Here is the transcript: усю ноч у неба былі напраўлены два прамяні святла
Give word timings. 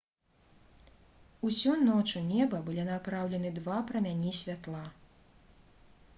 усю 1.47 1.75
ноч 1.89 2.09
у 2.21 2.23
неба 2.31 2.63
былі 2.71 2.83
напраўлены 2.93 3.49
два 3.61 3.77
прамяні 3.93 4.31
святла 4.41 4.85